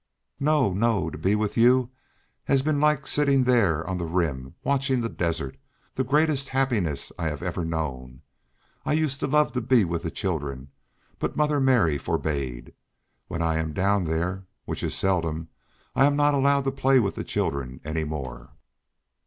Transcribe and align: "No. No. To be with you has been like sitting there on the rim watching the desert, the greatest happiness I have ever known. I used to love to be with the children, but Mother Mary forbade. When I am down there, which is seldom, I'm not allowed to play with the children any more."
"No. 0.39 0.73
No. 0.73 1.11
To 1.11 1.17
be 1.19 1.35
with 1.35 1.55
you 1.55 1.91
has 2.45 2.63
been 2.63 2.79
like 2.81 3.05
sitting 3.05 3.43
there 3.43 3.87
on 3.87 3.99
the 3.99 4.07
rim 4.07 4.55
watching 4.63 4.99
the 4.99 5.09
desert, 5.09 5.57
the 5.93 6.03
greatest 6.03 6.47
happiness 6.49 7.11
I 7.19 7.25
have 7.27 7.43
ever 7.43 7.63
known. 7.63 8.23
I 8.83 8.93
used 8.93 9.19
to 9.19 9.27
love 9.27 9.51
to 9.51 9.61
be 9.61 9.85
with 9.85 10.01
the 10.01 10.09
children, 10.09 10.69
but 11.19 11.37
Mother 11.37 11.59
Mary 11.59 11.99
forbade. 11.99 12.73
When 13.27 13.43
I 13.43 13.57
am 13.59 13.73
down 13.73 14.05
there, 14.05 14.47
which 14.65 14.81
is 14.81 14.95
seldom, 14.95 15.49
I'm 15.95 16.15
not 16.15 16.33
allowed 16.33 16.63
to 16.63 16.71
play 16.71 16.99
with 16.99 17.13
the 17.13 17.23
children 17.23 17.79
any 17.85 18.03
more." 18.03 18.53